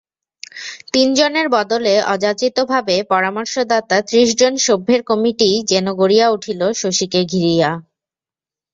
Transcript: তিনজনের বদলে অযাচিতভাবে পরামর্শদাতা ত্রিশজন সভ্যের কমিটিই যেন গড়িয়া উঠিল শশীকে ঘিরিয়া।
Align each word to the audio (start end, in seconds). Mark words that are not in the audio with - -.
তিনজনের 0.93 1.47
বদলে 1.55 1.93
অযাচিতভাবে 2.13 2.95
পরামর্শদাতা 3.11 3.97
ত্রিশজন 4.07 4.53
সভ্যের 4.65 5.01
কমিটিই 5.03 5.57
যেন 5.71 5.85
গড়িয়া 5.93 6.27
উঠিল 6.29 6.61
শশীকে 6.73 7.21
ঘিরিয়া। 7.31 7.69